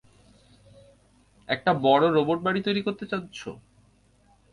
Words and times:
একটা 1.49 1.71
বড় 1.85 2.05
রোবট 2.11 2.39
বাড়ি 2.43 2.59
তৈরি 2.67 2.81
করতে 2.83 3.05
যাচ্ছ? 3.11 3.39